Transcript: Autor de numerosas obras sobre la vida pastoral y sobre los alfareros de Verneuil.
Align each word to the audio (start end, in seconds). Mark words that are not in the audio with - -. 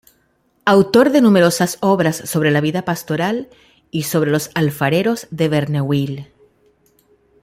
Autor 0.65 1.11
de 1.11 1.21
numerosas 1.21 1.77
obras 1.81 2.15
sobre 2.15 2.49
la 2.49 2.59
vida 2.59 2.83
pastoral 2.85 3.49
y 3.91 4.01
sobre 4.01 4.31
los 4.31 4.49
alfareros 4.55 5.27
de 5.29 5.47
Verneuil. 5.47 6.27